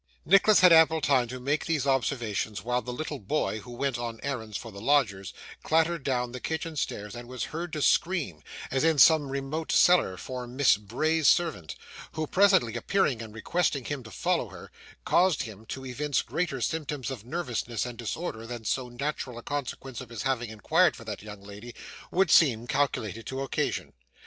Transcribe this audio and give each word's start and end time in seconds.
Nicholas 0.25 0.61
had 0.61 0.73
ample 0.73 0.99
time 0.99 1.27
to 1.27 1.39
make 1.39 1.67
these 1.67 1.85
observations 1.85 2.63
while 2.63 2.81
the 2.81 2.91
little 2.91 3.19
boy, 3.19 3.59
who 3.59 3.69
went 3.71 3.99
on 3.99 4.19
errands 4.23 4.57
for 4.57 4.71
the 4.71 4.81
lodgers, 4.81 5.31
clattered 5.61 6.03
down 6.03 6.31
the 6.31 6.39
kitchen 6.39 6.75
stairs 6.75 7.13
and 7.15 7.27
was 7.27 7.43
heard 7.53 7.71
to 7.71 7.83
scream, 7.83 8.41
as 8.71 8.83
in 8.83 8.97
some 8.97 9.29
remote 9.29 9.71
cellar, 9.71 10.17
for 10.17 10.47
Miss 10.47 10.75
Bray's 10.75 11.27
servant, 11.27 11.75
who, 12.13 12.25
presently 12.25 12.75
appearing 12.75 13.21
and 13.21 13.31
requesting 13.31 13.85
him 13.85 14.01
to 14.01 14.09
follow 14.09 14.49
her, 14.49 14.71
caused 15.05 15.43
him 15.43 15.67
to 15.67 15.85
evince 15.85 16.23
greater 16.23 16.61
symptoms 16.61 17.11
of 17.11 17.23
nervousness 17.23 17.85
and 17.85 17.99
disorder 17.99 18.47
than 18.47 18.65
so 18.65 18.89
natural 18.89 19.37
a 19.37 19.43
consequence 19.43 20.01
of 20.01 20.09
his 20.09 20.23
having 20.23 20.49
inquired 20.49 20.95
for 20.95 21.03
that 21.03 21.21
young 21.21 21.43
lady 21.43 21.75
would 22.09 22.31
seem 22.31 22.65
calculated 22.65 23.27
to 23.27 23.41
occasion. 23.43 23.93